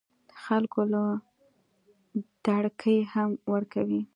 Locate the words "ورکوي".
3.53-4.01